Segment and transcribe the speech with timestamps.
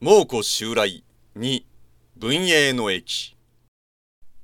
[0.00, 1.02] 蒙古襲来
[1.36, 1.64] 2
[2.20, 3.36] 文英の駅。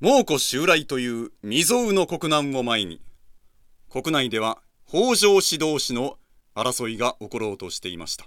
[0.00, 3.00] 蒙古襲来という未曾有の国難を前に
[3.88, 6.18] 国内では北条氏同士の
[6.56, 8.26] 争いが起ころうとしていました。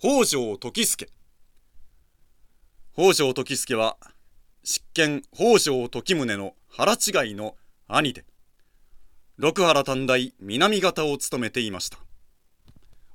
[0.00, 1.08] 北条時助。
[2.92, 3.96] 北条時助は
[4.64, 7.54] 執権北条時宗の腹違いの
[7.86, 8.24] 兄で
[9.36, 11.98] 六原短大南方を務めていました。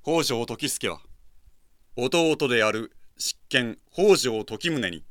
[0.01, 1.01] 北条時助は
[1.97, 5.03] 弟である執権北条時宗に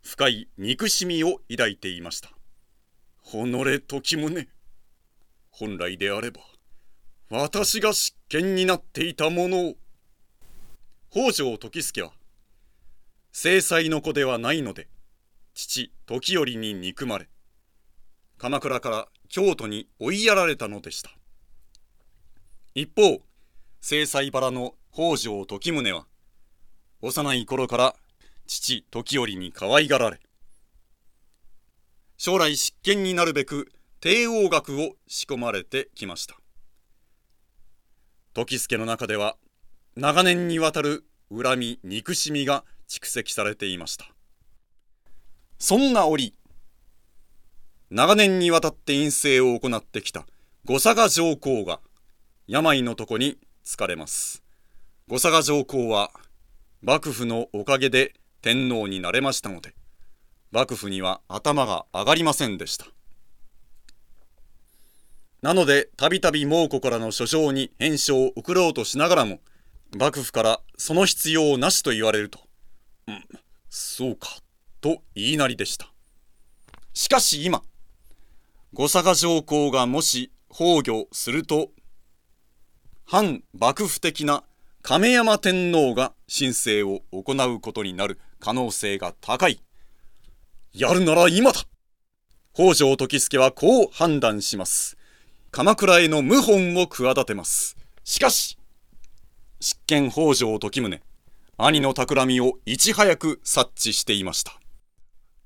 [0.00, 2.30] 深い憎しみを抱いていました。
[3.24, 4.48] 己時宗。
[5.50, 6.40] 本来であれば
[7.28, 9.74] 私が執権になっていたものを。
[11.10, 12.12] 北条時助は
[13.32, 14.88] 正妻の子ではないので
[15.52, 17.28] 父時頼に憎まれ
[18.38, 21.10] 鎌倉から京都に追いやられたのでした。
[22.74, 23.20] 一方
[23.82, 26.06] 正妻原の北条時宗は
[27.04, 27.96] 幼い頃から
[28.46, 30.20] 父時頼に可愛がられ。
[32.16, 36.36] 将来執権になるべく帝王学を仕込まれてきました。
[38.34, 39.36] 時助の中では
[39.96, 44.06] 長年にわたる恨み憎しみが蓄積されていました。
[45.58, 46.34] そんな折
[47.90, 50.24] 長年にわたって陰性を行ってきた
[50.64, 51.80] 五佐賀上皇が
[52.46, 54.44] 病のとこに疲れます。
[55.08, 56.12] 五佐賀上皇は
[56.84, 59.72] 幕府のおかげで天皇になれましたので
[60.50, 62.86] 幕府には頭が上がりませんでした。
[65.42, 69.38] なのでたびたび蒙古からの書状に返書を送ろうとしながらも
[69.96, 72.40] 幕府からその必要なしと言われると
[73.06, 73.24] 「うん
[73.70, 74.28] そうか」
[74.80, 75.92] と言いなりでした。
[76.94, 77.62] しかし今
[78.72, 81.70] 五佐賀上皇がもし崩御すると
[83.04, 84.42] 反幕府的な
[84.82, 89.62] 亀山天皇が申請を行うことになる可能性が高い。
[90.74, 91.60] やるなら今だ。
[92.52, 94.96] 北条時助はこう判断します。
[95.52, 97.76] 鎌倉への謀反を企てます。
[98.02, 98.58] しかし
[99.60, 101.00] 執権北条時宗
[101.58, 104.58] 兄の企みをいち早く察知していました。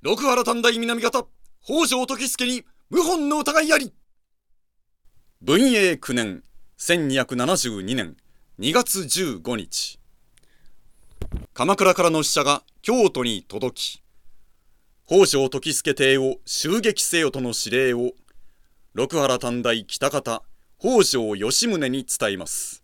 [0.01, 1.27] 六原短大南方
[1.63, 3.93] 北条時助に謀反の疑いあり。
[5.43, 6.43] 文永9年
[6.79, 8.17] 1272年
[8.59, 9.99] 2月15日。
[11.53, 14.03] 鎌倉からの使者が京都に届き
[15.07, 18.13] 北条時助邸を襲撃せよとの指令を
[18.95, 20.43] 六原短大北方
[20.79, 22.83] 北条義宗に伝えます。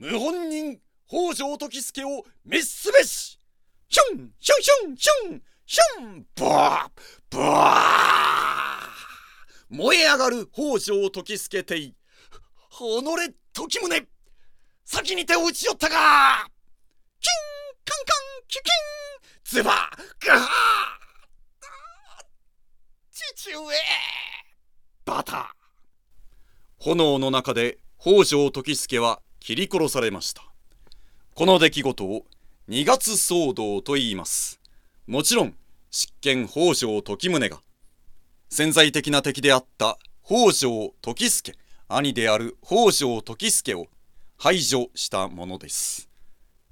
[0.00, 3.40] 謀反人北条時助を滅すべし。
[3.88, 9.76] ヒュンヒュンヒュンヒュンヒュンブワーブワー。
[9.76, 11.94] 燃え上がる北条時助邸己
[13.52, 14.15] 時宗。
[14.88, 16.48] 先に手を打ち寄ったか
[17.20, 17.32] キン
[17.84, 19.72] カンカンキュキンズバ
[20.24, 20.98] ガハ
[23.10, 23.58] 父上。
[25.04, 25.56] バタ
[26.78, 30.42] 炎の中で北条時助は切り殺されました。
[31.34, 32.24] この出来事を
[32.68, 34.60] 二月騒動と言います。
[35.08, 35.54] もちろん
[35.90, 37.60] 執権北条時宗が
[38.48, 41.54] 潜在的な敵であった北条時助
[41.88, 43.88] 兄である北条時助を
[44.38, 46.08] 排除したものです。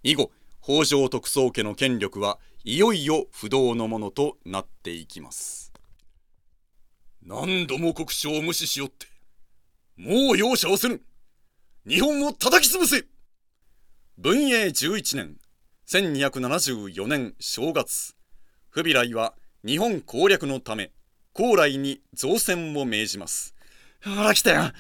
[0.02, 0.30] 以後
[0.62, 5.72] 北条徳宗家の権力はいよいよ不動のものとなっていきます。
[7.22, 9.06] 何度も国書を無視しよって
[9.96, 11.00] もう容赦をせぬ
[11.86, 13.04] 日本を叩き潰せ。
[14.18, 15.36] 文永11年
[15.86, 18.14] 1274年正月
[18.70, 19.34] 不備来は
[19.66, 20.90] 日本攻略のため
[21.32, 23.54] 高麗に造船を命じます。
[24.04, 24.70] あら来たよ。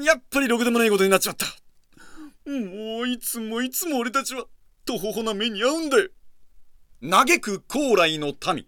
[0.00, 1.46] やっぱりろくでもないことになっちまった。
[2.46, 4.44] もういつもいつも俺たちは
[4.84, 6.08] とほほな目に遭うんだよ。
[7.02, 8.66] 嘆く高麗の民。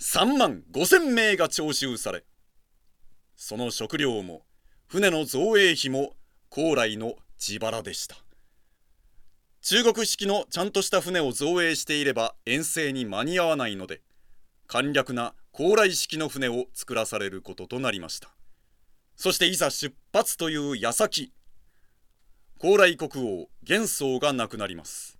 [0.00, 2.24] 3万5千名が徴収され。
[3.36, 4.42] その食料も
[4.86, 6.14] 船の造営費も
[6.48, 8.16] 高麗の自腹でした。
[9.60, 14.02] 中国式のちゃんとした船を造営していれば遠征に間に合わないので
[14.66, 18.34] 簡略な高麗式の船を作らされることとなりました。
[19.16, 21.32] そしていざ出発という矢先
[22.58, 23.10] 高麗国
[23.42, 25.18] 王元宗が亡くなります。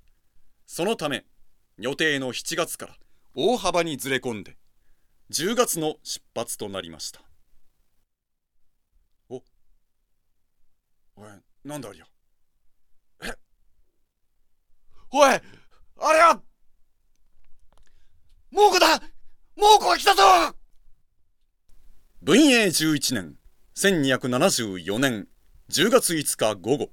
[0.67, 1.25] そのため
[1.79, 2.97] 予定の7月から
[3.35, 4.57] 大幅にずれ込んで
[5.31, 7.21] 10月の出発となりました。
[9.29, 9.43] お
[11.17, 11.29] おい
[11.65, 12.07] なんだありゃ。
[13.25, 13.33] え？
[15.11, 15.41] おいあ
[16.13, 16.41] れは
[18.51, 19.03] 猛虎だ！
[19.57, 20.23] 猛虎が来たぞ！
[22.23, 23.37] 文永11年
[23.77, 25.29] 1274年
[25.71, 26.91] 10月5日午後。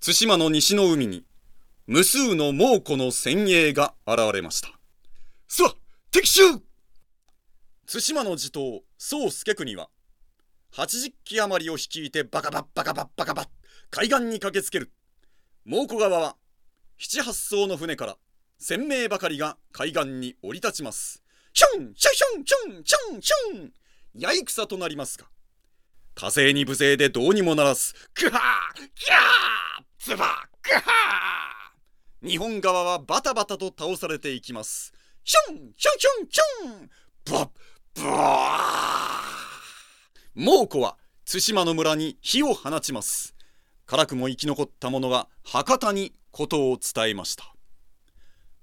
[0.00, 1.24] 対馬の西の海に
[1.86, 4.68] 無数の猛虎の先鋭が現れました。
[5.48, 5.74] さあ
[6.10, 6.42] 敵襲!
[7.86, 9.88] 対馬の地頭宗助国は
[10.72, 13.48] 80機余りを率いてバカバッバカバッバカバッ
[13.90, 14.92] 海岸に駆けつける。
[15.64, 16.36] 猛虎側は
[16.98, 18.16] 七八艘の船から
[18.60, 21.22] 1000名ばかりが海岸に降り立ちます。
[21.52, 23.72] ヒョンシャヒョンヒョンヒョンヒョン
[24.14, 25.24] やい草となりますが
[26.14, 29.75] 火星に無勢でどうにもならずクハーキャー!
[30.06, 30.24] ズバ
[30.62, 32.28] クハー!
[32.28, 34.92] 日本側はバタバタと倒されていきます。
[35.24, 37.48] ヒョンヒョンヒョンヒョンバッ
[37.94, 43.34] ブワー猛虎は対馬の村に火を放ちます。
[43.84, 47.52] 辛くも生き残った者が博多にことを伝えました。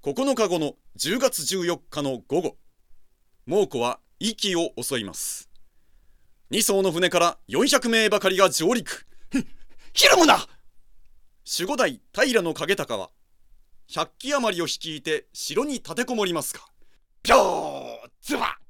[0.02, 2.56] 9日後の10月14日の午後
[3.44, 5.50] 猛虎は壱岐を襲います。
[6.52, 9.06] 2艘の船から400名ばかりが上陸。
[9.92, 10.46] ひらむな!
[11.46, 13.10] 守護代平景隆は
[13.90, 16.60] 100機余りを率いて城に立てこもりますが
[17.22, 18.64] ぴょーズバッ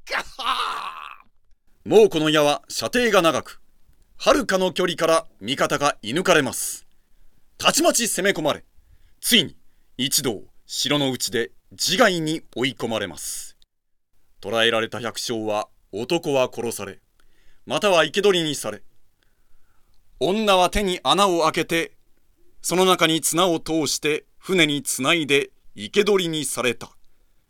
[1.86, 3.60] 猛虎の矢は射程が長く
[4.16, 6.86] 遥かの距離から味方が射抜かれます。
[7.58, 8.64] たちまち攻め込まれ
[9.20, 9.56] ついに
[9.98, 13.56] 一同城の内で自害に追い込まれます。
[14.40, 17.00] 捕らえられた百姓は男は殺され
[17.66, 18.82] または生け捕りにされ
[20.20, 21.93] 女は手に穴を開けて
[22.66, 26.88] その中に綱を通して船につないで生け捕りにされた。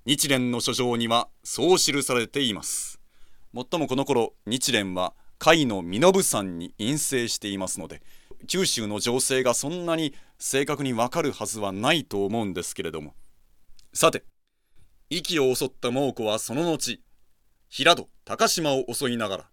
[0.07, 2.99] 日蓮の書状にはそう記されています。
[3.53, 8.03] もっともこの頃日蓮は甲斐の身延山に陰性していますので
[8.49, 13.15] 九州の情勢がそんなに正確にわかるはずはないと思うんですけれども。
[13.93, 14.25] さて
[15.11, 16.99] 息を襲った猛虎はその後
[17.69, 19.45] 平戸高島を襲いながら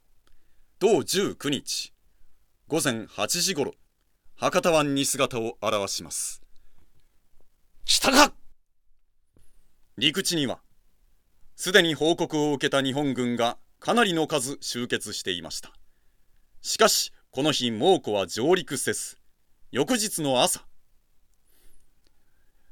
[0.79, 1.93] 同19日
[2.67, 3.75] 午前8時ごろ
[4.41, 6.41] 博多湾に姿を現します。
[7.85, 8.33] 来が
[9.99, 10.61] 陸地には
[11.55, 15.71] すでに報告を受けた日本軍がかなりの数集結していました。
[16.63, 19.17] しかしこの日猛虎は上陸せず
[19.69, 20.65] 翌日の朝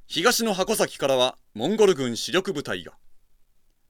[0.07, 2.93] 東の箱崎からはモンゴル軍主力部隊が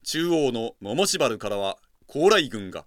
[0.04, 1.78] 中央の桃柴からは
[2.08, 2.84] 高麗軍が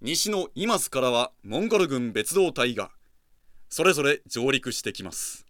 [0.00, 2.92] 西の今津からはモンゴル軍別動隊が
[3.76, 5.44] それぞれ上陸してきます。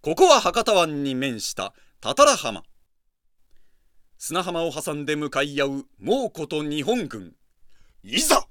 [0.00, 2.62] ここは博多湾に面した多々良浜。
[4.16, 7.34] 砂浜を挟んで向かい合う猛虎と日本軍。
[8.02, 8.46] いざ！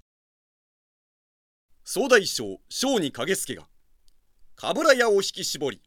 [1.84, 3.64] 総大将小に影助が
[4.56, 5.82] 鏑屋を引き絞り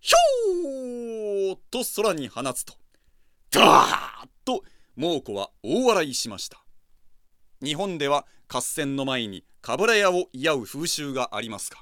[0.00, 2.74] ひょーと空に放つと
[3.50, 4.62] ダーッと
[4.94, 6.62] 猛虎は大笑いしました。
[7.62, 11.78] 日本では合戦の前に鏑屋を祝う風習がありますが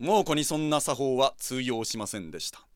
[0.00, 2.66] 猛虎にそんな作法は通用しませんでした。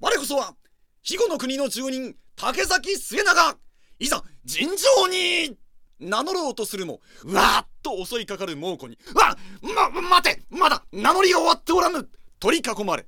[0.00, 0.54] 我こそは
[1.02, 3.56] 肥後の国の住人竹崎末永。
[3.98, 5.58] いざ尋常に
[6.00, 12.08] 名乗ろうとするもうわーっと襲いかかる猛虎に「わま待てまだ名乗りが終わっておらぬ!」
[12.40, 13.06] 取り囲まれ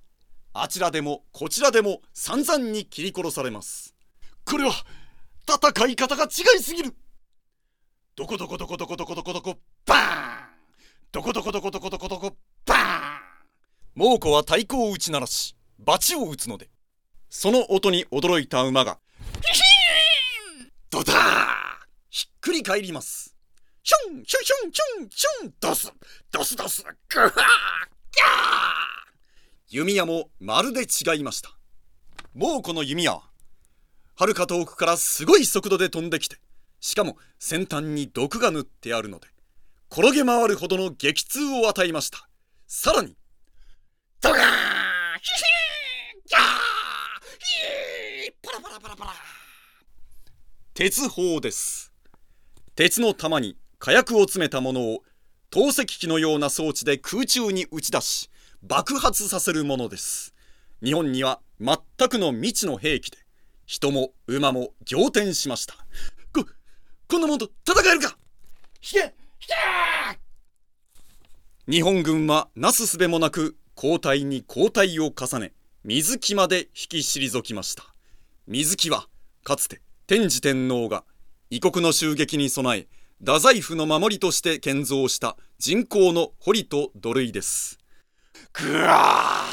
[0.52, 3.94] あちらでもこちらでも散々に切り殺されます。
[4.44, 4.74] これは
[5.48, 6.94] 戦い方が違いすぎる。
[8.20, 9.56] どこどこどこどこどこどこどこ
[9.86, 10.02] バーン
[11.10, 12.36] どこどこどこどこどこどこ
[12.66, 12.82] バーン
[13.94, 16.68] 猛虎は太鼓を打ち鳴らし罰を打つので
[17.30, 18.98] その音に驚いた馬が
[19.40, 21.16] ヒヒーンドダー
[22.10, 23.34] ひっくり返ります
[23.82, 25.90] ヒョンヒョンヒョンヒョンヒョンドス
[26.30, 27.40] ドスドスグハーギャー
[29.70, 31.56] 弓矢もまるで違いました
[32.34, 33.22] 猛虎の弓矢は
[34.14, 36.36] はるか遠くからすごい速度で飛んできて
[36.80, 39.28] しかも先端に毒が塗ってあるので
[39.90, 42.28] 転げ回るほどの激痛を与えました。
[42.66, 43.16] さらに
[44.20, 46.42] ドガーヒヒーギャー
[48.24, 49.10] ヒーパラパラパラパラ。
[50.74, 51.92] 鉄砲です。
[52.76, 55.02] 鉄の弾に火薬を詰めたものを
[55.50, 58.30] 投石機のような装置で空中に打ち出し
[58.62, 60.34] 爆発させるものです。
[60.82, 61.76] 日本には全
[62.08, 63.18] くの未知の兵器で
[63.66, 65.74] 人も馬も仰天しました
[67.10, 68.16] ここんなもんと戦えるか？
[68.80, 69.00] 引け！
[69.00, 69.10] 引
[69.48, 70.20] け！
[71.66, 75.52] 日本軍はなすすべもなく交代に交代を重ね
[75.82, 77.82] 水木まで引き退きました。
[78.46, 79.08] 水木は
[79.42, 81.02] かつて天智天皇が
[81.50, 82.86] 異国の襲撃に備え
[83.18, 87.80] 太宰府の守りとして建造した人工の堀と土塁です。
[88.52, 89.46] ぐわ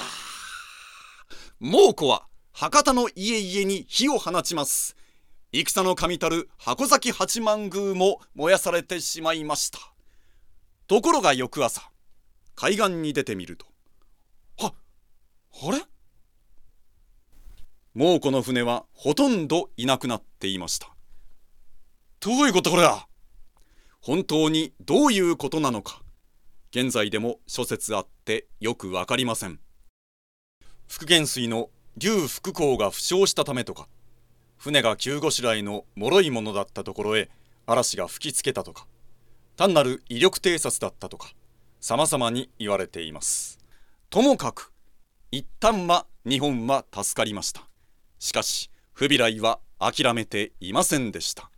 [1.59, 4.95] 猛虎は博多の家々に火を放ちます
[5.54, 9.80] 戦の神たる箱崎八幡宮も燃やされてしまいました。
[10.88, 11.89] ところが翌朝
[12.56, 13.66] 海岸に出てみると
[14.58, 14.74] は
[15.63, 15.82] あれ？
[17.94, 20.89] もうこの船はほとんどいなくなっていました。
[22.20, 23.08] どういうことこれだ？
[24.01, 26.01] 本当にどういうことなのか？
[26.72, 29.60] 現在でも諸説あってよくわかりません。
[30.88, 33.88] 復元水の劉福光が負傷したためとか
[34.57, 37.29] 船が急ごしらえの脆いものだったところへ
[37.65, 38.87] 嵐が吹きつけたとか
[39.55, 41.29] 単なる威力偵察だったとか
[41.79, 43.59] 様々に言われています。
[44.09, 44.73] ともかく
[45.31, 47.61] 一旦は日本は助かりました。
[48.19, 51.51] しかしフビライは諦めていませんでした。